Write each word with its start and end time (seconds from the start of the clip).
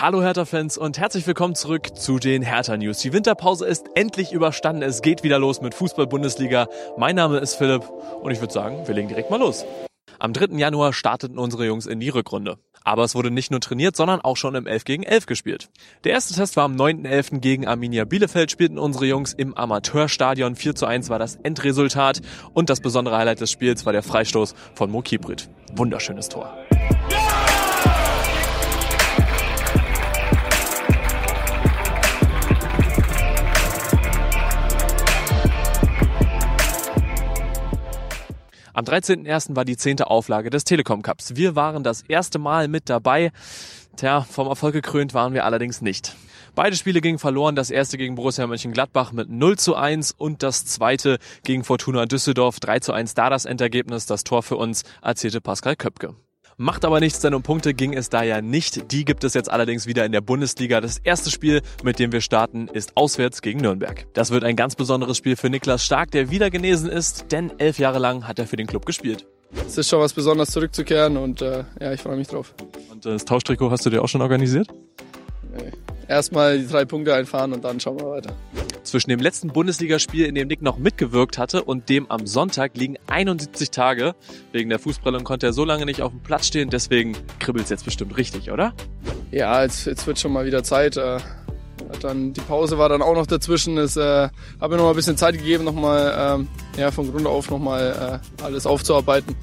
Hallo 0.00 0.22
Hertha-Fans 0.22 0.78
und 0.78 0.96
herzlich 0.96 1.26
willkommen 1.26 1.56
zurück 1.56 1.96
zu 1.96 2.20
den 2.20 2.40
Hertha-News. 2.42 3.00
Die 3.00 3.12
Winterpause 3.12 3.66
ist 3.66 3.86
endlich 3.96 4.32
überstanden. 4.32 4.82
Es 4.82 5.02
geht 5.02 5.24
wieder 5.24 5.40
los 5.40 5.60
mit 5.60 5.74
Fußball-Bundesliga. 5.74 6.68
Mein 6.96 7.16
Name 7.16 7.38
ist 7.38 7.56
Philipp 7.56 7.82
und 8.22 8.30
ich 8.30 8.38
würde 8.38 8.54
sagen, 8.54 8.86
wir 8.86 8.94
legen 8.94 9.08
direkt 9.08 9.28
mal 9.28 9.40
los. 9.40 9.64
Am 10.20 10.32
3. 10.32 10.56
Januar 10.56 10.92
starteten 10.92 11.36
unsere 11.36 11.66
Jungs 11.66 11.86
in 11.86 11.98
die 11.98 12.10
Rückrunde. 12.10 12.58
Aber 12.84 13.02
es 13.02 13.16
wurde 13.16 13.32
nicht 13.32 13.50
nur 13.50 13.58
trainiert, 13.58 13.96
sondern 13.96 14.20
auch 14.20 14.36
schon 14.36 14.54
im 14.54 14.68
11 14.68 14.84
gegen 14.84 15.02
11 15.02 15.26
gespielt. 15.26 15.68
Der 16.04 16.12
erste 16.12 16.32
Test 16.32 16.56
war 16.56 16.62
am 16.62 16.76
9.11. 16.76 17.40
gegen 17.40 17.66
Arminia 17.66 18.04
Bielefeld, 18.04 18.52
spielten 18.52 18.78
unsere 18.78 19.06
Jungs 19.06 19.32
im 19.32 19.56
Amateurstadion. 19.56 20.54
4 20.54 20.76
zu 20.76 20.86
1 20.86 21.10
war 21.10 21.18
das 21.18 21.34
Endresultat 21.42 22.20
und 22.54 22.70
das 22.70 22.80
besondere 22.80 23.18
Highlight 23.18 23.40
des 23.40 23.50
Spiels 23.50 23.84
war 23.84 23.92
der 23.92 24.04
Freistoß 24.04 24.54
von 24.74 24.92
Mo 24.92 25.02
Kibrit. 25.02 25.50
Wunderschönes 25.74 26.28
Tor. 26.28 26.56
Am 38.78 38.84
13.01. 38.84 39.56
war 39.56 39.64
die 39.64 39.76
zehnte 39.76 40.06
Auflage 40.08 40.50
des 40.50 40.62
Telekom 40.62 41.02
Cups. 41.02 41.34
Wir 41.34 41.56
waren 41.56 41.82
das 41.82 42.02
erste 42.02 42.38
Mal 42.38 42.68
mit 42.68 42.88
dabei. 42.88 43.32
Tja, 43.96 44.20
vom 44.20 44.46
Erfolg 44.46 44.72
gekrönt 44.72 45.14
waren 45.14 45.34
wir 45.34 45.44
allerdings 45.44 45.82
nicht. 45.82 46.14
Beide 46.54 46.76
Spiele 46.76 47.00
gingen 47.00 47.18
verloren. 47.18 47.56
Das 47.56 47.72
erste 47.72 47.98
gegen 47.98 48.14
Borussia 48.14 48.46
Mönchengladbach 48.46 49.10
mit 49.10 49.30
0 49.30 49.58
zu 49.58 49.74
1 49.74 50.12
und 50.12 50.44
das 50.44 50.64
zweite 50.64 51.18
gegen 51.42 51.64
Fortuna 51.64 52.06
Düsseldorf 52.06 52.60
3 52.60 52.78
zu 52.78 52.92
1. 52.92 53.14
Da 53.14 53.30
das 53.30 53.46
Endergebnis, 53.46 54.06
das 54.06 54.22
Tor 54.22 54.44
für 54.44 54.54
uns, 54.54 54.84
erzählte 55.02 55.40
Pascal 55.40 55.74
Köpke. 55.74 56.14
Macht 56.60 56.84
aber 56.84 56.98
nichts, 56.98 57.20
denn 57.20 57.34
um 57.34 57.42
Punkte 57.44 57.72
ging 57.72 57.94
es 57.94 58.08
da 58.08 58.24
ja 58.24 58.42
nicht. 58.42 58.90
Die 58.90 59.04
gibt 59.04 59.22
es 59.22 59.32
jetzt 59.32 59.48
allerdings 59.48 59.86
wieder 59.86 60.04
in 60.04 60.10
der 60.10 60.20
Bundesliga. 60.20 60.80
Das 60.80 60.98
erste 60.98 61.30
Spiel, 61.30 61.62
mit 61.84 62.00
dem 62.00 62.10
wir 62.10 62.20
starten, 62.20 62.66
ist 62.66 62.96
auswärts 62.96 63.42
gegen 63.42 63.60
Nürnberg. 63.60 64.08
Das 64.12 64.32
wird 64.32 64.42
ein 64.42 64.56
ganz 64.56 64.74
besonderes 64.74 65.16
Spiel 65.16 65.36
für 65.36 65.50
Niklas 65.50 65.84
Stark, 65.84 66.10
der 66.10 66.32
wieder 66.32 66.50
genesen 66.50 66.90
ist, 66.90 67.26
denn 67.30 67.52
elf 67.58 67.78
Jahre 67.78 68.00
lang 68.00 68.26
hat 68.26 68.40
er 68.40 68.48
für 68.48 68.56
den 68.56 68.66
Club 68.66 68.86
gespielt. 68.86 69.24
Es 69.68 69.78
ist 69.78 69.88
schon 69.88 70.00
was 70.00 70.12
Besonderes 70.12 70.50
zurückzukehren 70.50 71.16
und 71.16 71.42
äh, 71.42 71.62
ja, 71.80 71.92
ich 71.92 72.00
freue 72.00 72.16
mich 72.16 72.26
drauf. 72.26 72.52
Und 72.90 73.06
äh, 73.06 73.10
das 73.10 73.24
Tauschtrikot 73.24 73.70
hast 73.70 73.86
du 73.86 73.90
dir 73.90 74.02
auch 74.02 74.08
schon 74.08 74.20
organisiert? 74.20 74.66
Nee. 75.56 75.70
Erstmal 76.08 76.58
die 76.58 76.66
drei 76.66 76.86
Punkte 76.86 77.14
einfahren 77.14 77.52
und 77.52 77.62
dann 77.64 77.78
schauen 77.80 78.00
wir 78.00 78.10
weiter. 78.10 78.32
Zwischen 78.82 79.10
dem 79.10 79.20
letzten 79.20 79.48
Bundesligaspiel, 79.48 80.24
in 80.24 80.34
dem 80.34 80.48
Nick 80.48 80.62
noch 80.62 80.78
mitgewirkt 80.78 81.36
hatte, 81.36 81.62
und 81.62 81.90
dem 81.90 82.10
am 82.10 82.26
Sonntag 82.26 82.76
liegen 82.76 82.96
71 83.06 83.70
Tage. 83.70 84.14
Wegen 84.52 84.70
der 84.70 84.78
Fußprellung 84.78 85.24
konnte 85.24 85.46
er 85.46 85.52
so 85.52 85.66
lange 85.66 85.84
nicht 85.84 86.00
auf 86.00 86.10
dem 86.10 86.20
Platz 86.20 86.46
stehen, 86.46 86.70
deswegen 86.70 87.14
kribbelt 87.38 87.64
es 87.64 87.70
jetzt 87.70 87.84
bestimmt 87.84 88.16
richtig, 88.16 88.50
oder? 88.50 88.72
Ja, 89.30 89.62
jetzt, 89.62 89.84
jetzt 89.86 90.06
wird 90.06 90.18
schon 90.18 90.32
mal 90.32 90.46
wieder 90.46 90.62
Zeit. 90.62 90.96
Äh, 90.96 91.18
dann 92.00 92.32
die 92.32 92.40
Pause 92.40 92.78
war 92.78 92.88
dann 92.88 93.02
auch 93.02 93.14
noch 93.14 93.26
dazwischen. 93.26 93.76
Es 93.76 93.96
äh, 93.96 94.28
habe 94.60 94.74
mir 94.74 94.76
noch 94.78 94.84
mal 94.84 94.90
ein 94.90 94.96
bisschen 94.96 95.16
Zeit 95.16 95.36
gegeben, 95.36 95.64
noch 95.64 95.74
mal 95.74 96.38
ähm, 96.38 96.48
ja, 96.76 96.90
von 96.90 97.10
Grund 97.10 97.26
auf 97.26 97.50
noch 97.50 97.58
mal 97.58 98.20
äh, 98.38 98.42
alles 98.42 98.66
aufzuarbeiten. 98.66 99.34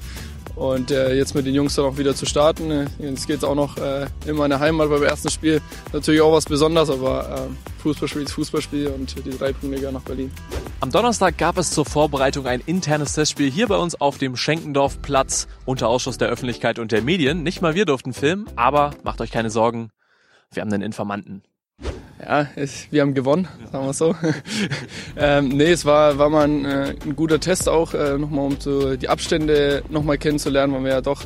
Und 0.56 0.90
äh, 0.90 1.14
jetzt 1.14 1.34
mit 1.34 1.46
den 1.46 1.54
Jungs 1.54 1.74
dann 1.74 1.84
auch 1.84 1.98
wieder 1.98 2.14
zu 2.14 2.24
starten. 2.24 2.88
Jetzt 2.98 3.26
geht 3.26 3.38
es 3.38 3.44
auch 3.44 3.54
noch 3.54 3.76
äh, 3.76 4.06
in 4.26 4.36
meine 4.36 4.58
Heimat 4.58 4.88
beim 4.88 5.02
ersten 5.02 5.30
Spiel. 5.30 5.60
Natürlich 5.92 6.22
auch 6.22 6.32
was 6.32 6.46
Besonderes, 6.46 6.88
aber 6.88 7.48
äh, 7.48 7.82
Fußballspiel 7.82 8.22
ist 8.22 8.32
Fußballspiel 8.32 8.88
und 8.88 9.14
die 9.24 9.30
drei 9.36 9.52
Punkte 9.52 9.78
gehen 9.78 9.92
nach 9.92 10.02
Berlin. 10.02 10.32
Am 10.80 10.90
Donnerstag 10.90 11.36
gab 11.36 11.58
es 11.58 11.70
zur 11.70 11.84
Vorbereitung 11.84 12.46
ein 12.46 12.62
internes 12.64 13.12
Testspiel 13.12 13.50
hier 13.50 13.68
bei 13.68 13.76
uns 13.76 14.00
auf 14.00 14.16
dem 14.16 14.34
Schenkendorfplatz 14.34 15.46
unter 15.66 15.88
Ausschuss 15.88 16.16
der 16.16 16.28
Öffentlichkeit 16.28 16.78
und 16.78 16.90
der 16.90 17.02
Medien. 17.02 17.42
Nicht 17.42 17.60
mal 17.60 17.74
wir 17.74 17.84
durften 17.84 18.14
filmen, 18.14 18.46
aber 18.56 18.92
macht 19.02 19.20
euch 19.20 19.30
keine 19.30 19.50
Sorgen, 19.50 19.90
wir 20.52 20.62
haben 20.62 20.72
einen 20.72 20.82
Informanten. 20.82 21.42
Ja, 22.18 22.46
es, 22.56 22.86
wir 22.90 23.02
haben 23.02 23.14
gewonnen, 23.14 23.46
sagen 23.70 23.86
wir 23.86 23.92
so. 23.92 24.14
ähm, 25.16 25.48
nee, 25.48 25.72
es 25.72 25.84
war, 25.84 26.18
war 26.18 26.30
mal 26.30 26.44
ein, 26.44 26.64
äh, 26.64 26.94
ein 27.04 27.14
guter 27.14 27.38
Test 27.40 27.68
auch, 27.68 27.92
äh, 27.92 28.16
nochmal 28.16 28.46
um 28.46 28.58
zu, 28.58 28.96
die 28.96 29.08
Abstände 29.08 29.82
nochmal 29.90 30.16
kennenzulernen, 30.16 30.72
weil 30.72 30.84
wir 30.84 30.90
ja 30.92 31.00
doch 31.02 31.24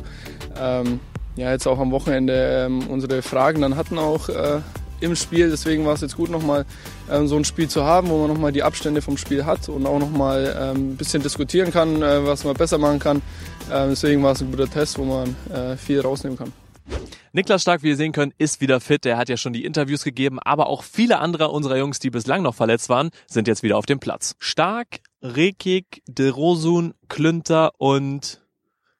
ähm, 0.59 0.99
ja, 1.35 1.51
jetzt 1.51 1.65
auch 1.67 1.79
am 1.79 1.91
Wochenende 1.91 2.65
ähm, 2.65 2.87
unsere 2.87 3.21
Fragen 3.21 3.61
dann 3.61 3.77
hatten 3.77 3.97
auch 3.97 4.27
äh, 4.27 4.59
im 4.99 5.15
Spiel. 5.15 5.49
Deswegen 5.49 5.85
war 5.85 5.93
es 5.93 6.01
jetzt 6.01 6.17
gut, 6.17 6.29
nochmal 6.29 6.65
ähm, 7.09 7.27
so 7.27 7.37
ein 7.37 7.45
Spiel 7.45 7.69
zu 7.69 7.83
haben, 7.83 8.09
wo 8.09 8.19
man 8.19 8.27
nochmal 8.27 8.51
die 8.51 8.63
Abstände 8.63 9.01
vom 9.01 9.17
Spiel 9.17 9.45
hat 9.45 9.69
und 9.69 9.85
auch 9.85 9.99
nochmal 9.99 10.55
ähm, 10.59 10.91
ein 10.91 10.97
bisschen 10.97 11.23
diskutieren 11.23 11.71
kann, 11.71 12.01
äh, 12.01 12.25
was 12.25 12.43
man 12.43 12.55
besser 12.55 12.77
machen 12.77 12.99
kann. 12.99 13.21
Ähm, 13.71 13.89
deswegen 13.91 14.23
war 14.23 14.33
es 14.33 14.41
ein 14.41 14.51
guter 14.51 14.69
Test, 14.69 14.97
wo 14.99 15.05
man 15.05 15.35
äh, 15.53 15.77
viel 15.77 16.01
rausnehmen 16.01 16.37
kann. 16.37 16.51
Niklas 17.33 17.61
Stark, 17.61 17.81
wie 17.81 17.87
ihr 17.87 17.95
sehen 17.95 18.11
könnt, 18.11 18.33
ist 18.39 18.59
wieder 18.59 18.81
fit. 18.81 19.05
Er 19.05 19.17
hat 19.17 19.29
ja 19.29 19.37
schon 19.37 19.53
die 19.53 19.63
Interviews 19.63 20.03
gegeben, 20.03 20.37
aber 20.39 20.67
auch 20.67 20.83
viele 20.83 21.19
andere 21.19 21.49
unserer 21.49 21.77
Jungs, 21.77 21.99
die 21.99 22.09
bislang 22.09 22.41
noch 22.41 22.55
verletzt 22.55 22.89
waren, 22.89 23.09
sind 23.25 23.47
jetzt 23.47 23.63
wieder 23.63 23.77
auf 23.77 23.85
dem 23.85 24.01
Platz. 24.01 24.35
Stark, 24.39 24.99
Rekik, 25.21 26.01
De 26.07 26.27
Rosun, 26.27 26.93
Klünter 27.07 27.71
und 27.77 28.41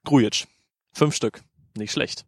Grujic. 0.04 0.46
Fünf 0.94 1.14
Stück. 1.14 1.42
Nicht 1.76 1.92
schlecht. 1.92 2.24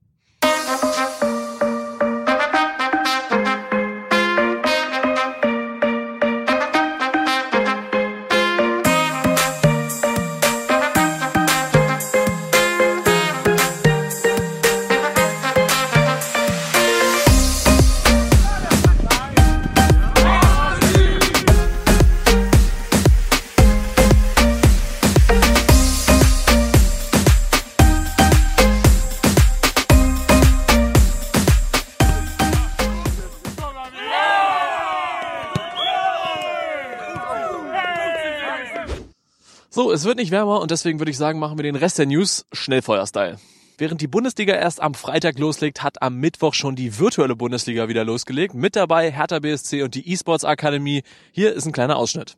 Es 39.93 40.05
wird 40.05 40.19
nicht 40.19 40.31
wärmer 40.31 40.61
und 40.61 40.71
deswegen 40.71 40.99
würde 40.99 41.11
ich 41.11 41.19
sagen, 41.19 41.39
machen 41.39 41.59
wir 41.59 41.62
den 41.62 41.77
Rest 41.77 41.99
der 41.99 42.06
News 42.06 42.47
Schnellfeuer-Style. 42.53 43.39
Während 43.77 44.00
die 44.00 44.06
Bundesliga 44.06 44.55
erst 44.55 44.81
am 44.81 44.95
Freitag 44.95 45.39
loslegt, 45.39 45.83
hat 45.83 46.00
am 46.00 46.17
Mittwoch 46.17 46.55
schon 46.55 46.77
die 46.77 46.99
virtuelle 46.99 47.34
Bundesliga 47.34 47.89
wieder 47.89 48.05
losgelegt. 48.05 48.55
Mit 48.55 48.77
dabei 48.77 49.11
Hertha 49.11 49.41
BSC 49.41 49.83
und 49.83 49.97
die 49.97 50.12
eSports 50.12 50.44
Akademie. 50.44 51.03
Hier 51.33 51.53
ist 51.53 51.67
ein 51.67 51.73
kleiner 51.73 51.97
Ausschnitt. 51.97 52.37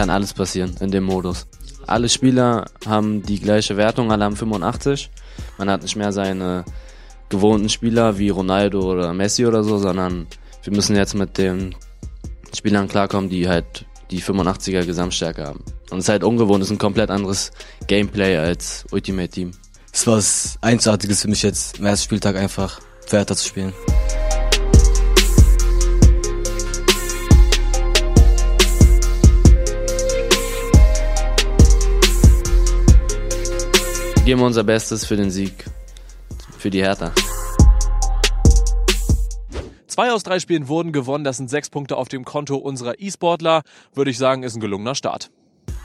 Kann 0.00 0.08
alles 0.08 0.32
passieren 0.32 0.74
in 0.80 0.90
dem 0.90 1.04
Modus. 1.04 1.46
Alle 1.86 2.08
Spieler 2.08 2.64
haben 2.86 3.22
die 3.22 3.38
gleiche 3.38 3.76
Wertung, 3.76 4.10
alle 4.10 4.24
haben 4.24 4.34
85. 4.34 5.10
Man 5.58 5.68
hat 5.68 5.82
nicht 5.82 5.94
mehr 5.94 6.10
seine 6.10 6.64
gewohnten 7.28 7.68
Spieler 7.68 8.16
wie 8.16 8.30
Ronaldo 8.30 8.80
oder 8.80 9.12
Messi 9.12 9.44
oder 9.44 9.62
so, 9.62 9.76
sondern 9.76 10.26
wir 10.62 10.72
müssen 10.72 10.96
jetzt 10.96 11.14
mit 11.14 11.36
den 11.36 11.74
Spielern 12.56 12.88
klarkommen, 12.88 13.28
die 13.28 13.46
halt 13.46 13.84
die 14.10 14.22
85er 14.22 14.86
Gesamtstärke 14.86 15.44
haben. 15.44 15.62
Und 15.90 15.98
es 15.98 16.06
ist 16.06 16.08
halt 16.08 16.24
ungewohnt, 16.24 16.62
es 16.62 16.70
ist 16.70 16.76
ein 16.76 16.78
komplett 16.78 17.10
anderes 17.10 17.50
Gameplay 17.86 18.38
als 18.38 18.86
Ultimate 18.92 19.28
Team. 19.28 19.50
Es 19.92 20.06
war 20.06 20.16
was 20.16 20.56
Einzigartiges 20.62 21.20
für 21.20 21.28
mich 21.28 21.42
jetzt, 21.42 21.78
im 21.78 21.84
ersten 21.84 22.04
Spieltag 22.04 22.36
einfach 22.36 22.80
Hertha 23.10 23.36
zu 23.36 23.46
spielen. 23.46 23.74
Geben 34.30 34.42
unser 34.42 34.62
Bestes 34.62 35.04
für 35.04 35.16
den 35.16 35.28
Sieg. 35.28 35.64
Für 36.56 36.70
die 36.70 36.80
Hertha. 36.80 37.10
Zwei 39.88 40.12
aus 40.12 40.22
drei 40.22 40.38
Spielen 40.38 40.68
wurden 40.68 40.92
gewonnen. 40.92 41.24
Das 41.24 41.38
sind 41.38 41.50
sechs 41.50 41.68
Punkte 41.68 41.96
auf 41.96 42.06
dem 42.06 42.24
Konto 42.24 42.54
unserer 42.54 43.00
E-Sportler. 43.00 43.62
Würde 43.92 44.12
ich 44.12 44.18
sagen, 44.18 44.44
ist 44.44 44.54
ein 44.54 44.60
gelungener 44.60 44.94
Start. 44.94 45.32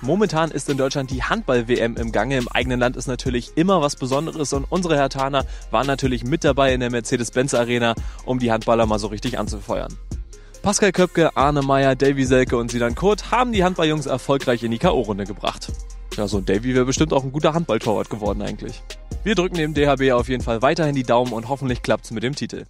Momentan 0.02 0.52
ist 0.52 0.70
in 0.70 0.78
Deutschland 0.78 1.10
die 1.10 1.24
Handball-WM 1.24 1.98
im 1.98 2.12
Gange. 2.12 2.38
Im 2.38 2.48
eigenen 2.48 2.80
Land 2.80 2.98
ist 2.98 3.08
natürlich 3.08 3.54
immer 3.56 3.82
was 3.82 3.96
Besonderes 3.96 4.54
und 4.54 4.66
unsere 4.70 4.96
Hertaner 4.96 5.48
waren 5.72 5.88
natürlich 5.88 6.24
mit 6.24 6.44
dabei 6.44 6.72
in 6.72 6.82
der 6.82 6.92
Mercedes-Benz 6.92 7.56
Arena, 7.56 7.96
um 8.26 8.38
die 8.38 8.52
Handballer 8.52 8.86
mal 8.86 9.00
so 9.00 9.08
richtig 9.08 9.40
anzufeuern. 9.40 9.98
Pascal 10.62 10.92
Köpke, 10.92 11.36
Arne 11.36 11.64
Meyer, 11.64 11.96
Davy 11.96 12.26
Selke 12.26 12.58
und 12.58 12.70
Sidan 12.70 12.94
Kurt 12.94 13.32
haben 13.32 13.54
die 13.54 13.64
Handballjungs 13.64 14.06
erfolgreich 14.06 14.62
in 14.62 14.70
die 14.70 14.78
K.O.-Runde 14.78 15.26
gebracht. 15.26 15.72
Ja, 16.18 16.28
so 16.28 16.38
ein 16.38 16.46
Davy 16.46 16.74
wäre 16.74 16.86
bestimmt 16.86 17.12
auch 17.12 17.24
ein 17.24 17.32
guter 17.32 17.54
Handballtorwart 17.54 18.10
geworden 18.10 18.42
eigentlich. 18.42 18.82
Wir 19.24 19.36
drücken 19.36 19.56
dem 19.56 19.74
DHB 19.74 20.12
auf 20.14 20.30
jeden 20.30 20.44
Fall 20.44 20.62
weiterhin 20.62 20.96
die 20.96 21.04
Daumen 21.04 21.34
und 21.34 21.50
hoffentlich 21.50 21.82
klappt's 21.82 22.12
mit 22.12 22.24
dem 22.24 22.36
Titel. 22.36 22.66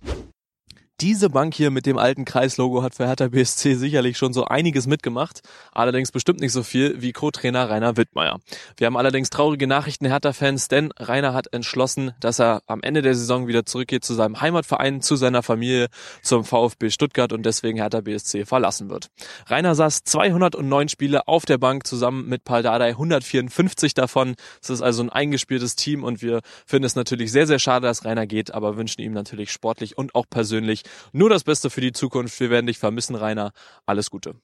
Diese 1.02 1.30
Bank 1.30 1.54
hier 1.54 1.72
mit 1.72 1.86
dem 1.86 1.98
alten 1.98 2.24
Kreislogo 2.24 2.82
hat 2.82 2.96
für 2.96 3.06
Hertha 3.06 3.28
BSC 3.28 3.76
sicherlich 3.76 4.18
schon 4.18 4.32
so 4.32 4.46
einiges 4.46 4.88
mitgemacht, 4.88 5.42
allerdings 5.74 6.14
bestimmt 6.14 6.40
nicht 6.40 6.54
so 6.54 6.64
viel 6.64 7.02
wie 7.02 7.12
Co-Trainer 7.12 7.70
Rainer 7.70 7.98
Wittmeier. 7.98 8.40
Wir 8.78 8.88
haben 8.88 8.96
allerdings 8.96 9.30
traurige 9.30 9.68
Nachrichten 9.68 10.06
Hertha-Fans, 10.06 10.70
denn 10.70 10.94
Rainer 10.98 11.34
hat 11.34 11.52
entschlossen, 11.52 12.14
dass 12.22 12.40
er 12.40 12.62
am 12.68 12.82
Ende 12.82 13.02
der 13.02 13.14
Saison 13.14 13.46
wieder 13.48 13.66
zurückgeht 13.66 14.06
zu 14.06 14.14
seinem 14.14 14.40
Heimatverein, 14.40 15.02
zu 15.02 15.18
seiner 15.18 15.44
Familie, 15.44 15.88
zum 16.24 16.46
VfB 16.46 16.90
Stuttgart 16.90 17.34
und 17.34 17.46
deswegen 17.46 17.78
Hertha 17.78 18.00
BSC 18.00 18.46
verlassen 18.46 18.90
wird. 18.90 19.10
Rainer 19.48 19.76
saß 19.76 20.06
209 20.06 20.88
Spiele 20.88 21.28
auf 21.28 21.44
der 21.44 21.58
Bank 21.58 21.86
zusammen 21.86 22.30
mit 22.30 22.46
Paul 22.46 22.64
Dardai, 22.64 22.92
154 22.92 23.96
davon. 23.96 24.36
Es 24.64 24.70
ist 24.70 24.82
also 24.82 25.04
ein 25.04 25.10
eingespieltes 25.10 25.76
Team 25.76 26.06
und 26.06 26.22
wir 26.22 26.40
finden 26.66 26.86
es 26.86 26.96
natürlich 26.96 27.34
sehr, 27.34 27.48
sehr 27.48 27.60
schade, 27.60 27.86
dass 27.86 28.06
Rainer 28.06 28.28
geht, 28.28 28.54
aber 28.54 28.78
wünschen 28.78 29.02
ihm 29.02 29.12
natürlich 29.12 29.52
sportlich 29.52 29.98
und 29.98 30.16
auch 30.16 30.30
persönlich 30.30 30.85
nur 31.12 31.30
das 31.30 31.44
Beste 31.44 31.70
für 31.70 31.82
die 31.82 31.92
Zukunft. 31.92 32.40
Wir 32.40 32.50
werden 32.50 32.68
dich 32.68 32.80
vermissen, 32.80 33.16
Rainer. 33.16 33.52
Alles 33.86 34.10
Gute. 34.10 34.36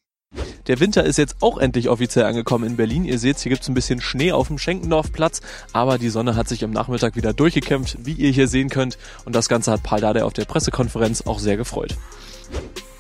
Der 0.68 0.80
Winter 0.80 1.04
ist 1.04 1.18
jetzt 1.18 1.38
auch 1.42 1.58
endlich 1.58 1.90
offiziell 1.90 2.26
angekommen 2.26 2.66
in 2.66 2.78
Berlin. 2.78 3.04
Ihr 3.04 3.20
seht, 3.20 3.40
hier 3.40 3.50
gibt 3.50 3.64
es 3.64 3.68
ein 3.68 3.74
bisschen 3.74 4.00
Schnee 4.00 4.32
auf 4.32 4.48
dem 4.48 4.58
Schenkendorfplatz, 4.58 5.42
aber 5.74 5.98
die 5.98 6.10
Sonne 6.10 6.36
hat 6.36 6.48
sich 6.48 6.64
am 6.64 6.72
Nachmittag 6.72 7.16
wieder 7.16 7.34
durchgekämpft, 7.34 7.98
wie 8.06 8.14
ihr 8.14 8.32
hier 8.32 8.48
sehen 8.48 8.70
könnt. 8.70 8.98
Und 9.26 9.36
das 9.36 9.50
Ganze 9.50 9.72
hat 9.72 9.84
Paul 9.84 10.00
Dade 10.00 10.24
auf 10.24 10.34
der 10.34 10.46
Pressekonferenz 10.46 11.24
auch 11.24 11.40
sehr 11.40 11.58
gefreut. 11.58 11.98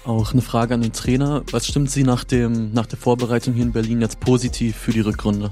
Auch 0.03 0.33
eine 0.33 0.41
Frage 0.41 0.73
an 0.73 0.81
den 0.81 0.93
Trainer. 0.93 1.43
Was 1.51 1.67
stimmt 1.67 1.91
Sie 1.91 2.03
nach, 2.03 2.23
dem, 2.23 2.73
nach 2.73 2.87
der 2.87 2.97
Vorbereitung 2.97 3.53
hier 3.53 3.63
in 3.63 3.71
Berlin 3.71 4.01
jetzt 4.01 4.19
positiv 4.19 4.75
für 4.75 4.91
die 4.91 5.01
Rückrunde? 5.01 5.51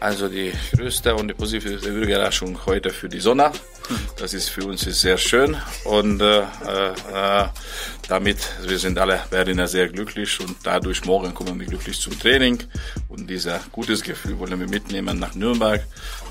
Also 0.00 0.28
die 0.28 0.52
größte 0.74 1.14
und 1.14 1.28
die 1.28 1.34
positive 1.34 1.86
Überraschung 1.88 2.58
heute 2.64 2.88
für 2.88 3.08
die 3.08 3.20
Sonne. 3.20 3.52
Das 4.16 4.32
ist 4.32 4.48
für 4.48 4.64
uns 4.64 4.80
sehr 4.80 5.18
schön 5.18 5.56
und 5.84 6.22
äh, 6.22 6.40
äh, 6.40 7.48
damit 8.08 8.38
wir 8.62 8.78
sind 8.78 8.98
alle 8.98 9.20
Berliner 9.30 9.66
sehr 9.66 9.88
glücklich 9.88 10.40
und 10.40 10.56
dadurch 10.62 11.04
morgen 11.04 11.34
kommen 11.34 11.60
wir 11.60 11.66
glücklich 11.66 12.00
zum 12.00 12.18
Training 12.18 12.58
und 13.08 13.28
dieser 13.28 13.60
gutes 13.72 14.02
Gefühl 14.02 14.38
wollen 14.38 14.58
wir 14.58 14.68
mitnehmen 14.68 15.18
nach 15.18 15.34
Nürnberg. 15.34 15.82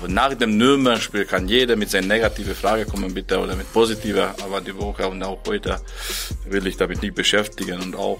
Und 0.02 0.14
nach 0.14 0.34
dem 0.34 0.56
Nürnberg-Spiel 0.56 1.24
kann 1.24 1.46
jeder 1.46 1.76
mit 1.76 1.90
seiner 1.90 2.08
negativen 2.08 2.54
Frage 2.56 2.86
kommen 2.86 3.14
bitte 3.14 3.38
oder 3.38 3.54
mit 3.54 3.72
positiver, 3.72 4.34
aber 4.42 4.60
die 4.60 4.76
Woche 4.76 5.06
und 5.06 5.22
auch 5.22 5.38
heute 5.46 5.80
will 6.46 6.66
ich 6.66 6.76
damit 6.76 7.02
nicht 7.02 7.14
beschäftigen 7.14 7.80
und 7.80 7.94
auch 7.94 8.18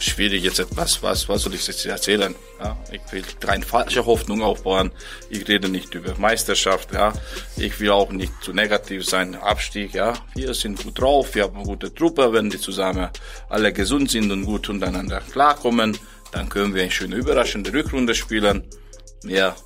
schwierig 0.00 0.44
jetzt 0.44 0.58
etwas, 0.58 1.02
was, 1.02 1.28
was 1.28 1.42
soll 1.42 1.54
ich 1.54 1.66
jetzt 1.66 1.84
erzählen? 1.86 2.34
Ja, 2.60 2.76
ich 2.90 3.00
will 3.12 3.22
keine 3.40 3.64
falsche 3.64 4.04
Hoffnung 4.06 4.42
aufbauen. 4.42 4.90
Ich 5.30 5.46
rede 5.48 5.68
nicht 5.68 5.94
über 5.94 6.14
Meisterschaft, 6.18 6.92
ja. 6.92 7.12
Ich 7.56 7.78
will 7.80 7.90
auch 7.90 8.10
nicht 8.10 8.32
zu 8.42 8.52
negativ 8.52 9.04
sein. 9.04 9.34
Abstieg, 9.34 9.94
ja. 9.94 10.14
Wir 10.34 10.54
sind 10.54 10.82
gut 10.82 11.00
drauf, 11.00 11.34
wir 11.34 11.44
haben 11.44 11.56
eine 11.56 11.64
gute 11.64 11.92
Truppe, 11.92 12.32
wenn 12.32 12.50
die 12.50 12.58
zusammen 12.58 13.08
alle 13.48 13.72
gesund 13.72 14.10
sind 14.10 14.30
und 14.30 14.44
gut 14.44 14.68
untereinander 14.68 15.20
klarkommen, 15.20 15.98
dann 16.32 16.48
können 16.48 16.74
wir 16.74 16.82
eine 16.82 16.90
schöne 16.90 17.16
überraschende 17.16 17.72
Rückrunde 17.72 18.14
spielen. 18.14 18.64
Mehr 19.24 19.56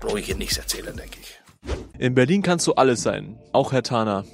brauche 0.00 0.20
ich 0.20 0.26
hier 0.26 0.36
nichts 0.36 0.56
erzählen, 0.56 0.96
denke 0.96 1.18
ich. 1.20 1.34
In 1.98 2.14
Berlin 2.14 2.42
kannst 2.42 2.66
du 2.66 2.74
alles 2.74 3.02
sein, 3.02 3.38
auch 3.52 3.72
Herr 3.72 3.82
Tana. 3.82 4.24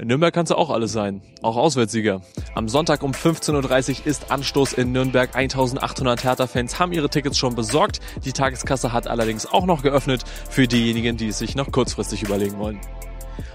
In 0.00 0.06
Nürnberg 0.06 0.32
kannst 0.32 0.52
du 0.52 0.54
auch 0.54 0.70
alles 0.70 0.92
sein, 0.92 1.22
auch 1.42 1.56
Auswärtssieger. 1.56 2.20
Am 2.54 2.68
Sonntag 2.68 3.02
um 3.02 3.10
15.30 3.10 4.00
Uhr 4.00 4.06
ist 4.06 4.30
Anstoß 4.30 4.74
in 4.74 4.92
Nürnberg. 4.92 5.34
1800 5.34 6.22
Hertha-Fans 6.22 6.78
haben 6.78 6.92
ihre 6.92 7.10
Tickets 7.10 7.36
schon 7.36 7.56
besorgt. 7.56 7.98
Die 8.24 8.32
Tageskasse 8.32 8.92
hat 8.92 9.08
allerdings 9.08 9.46
auch 9.46 9.66
noch 9.66 9.82
geöffnet 9.82 10.22
für 10.50 10.68
diejenigen, 10.68 11.16
die 11.16 11.28
es 11.28 11.38
sich 11.38 11.56
noch 11.56 11.72
kurzfristig 11.72 12.22
überlegen 12.22 12.58
wollen. 12.58 12.78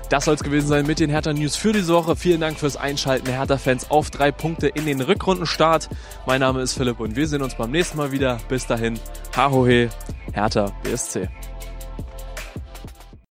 Das 0.10 0.26
soll 0.26 0.36
es 0.36 0.44
gewesen 0.44 0.68
sein 0.68 0.86
mit 0.86 1.00
den 1.00 1.10
Hertha 1.10 1.32
News 1.32 1.56
für 1.56 1.72
diese 1.72 1.94
Woche. 1.94 2.18
Vielen 2.18 2.42
Dank 2.42 2.60
fürs 2.60 2.76
Einschalten, 2.76 3.32
Hertha-Fans, 3.32 3.90
auf 3.90 4.12
drei 4.12 4.34
Punkte 4.34 4.68
in 4.68 4.86
den 4.86 5.00
Rückrundenstart. 5.00 5.90
Mein 6.26 6.42
Name 6.42 6.62
ist 6.62 6.74
Philipp 6.74 7.00
und 7.00 7.16
wir 7.16 7.26
sehen 7.26 7.42
uns 7.42 7.56
beim 7.56 7.72
nächsten 7.72 7.98
Mal 7.98 8.12
wieder. 8.12 8.38
Bis 8.50 8.68
dahin, 8.68 9.00
Hahohe, 9.34 9.90
Hertha 10.34 10.74
BSC. 10.84 11.30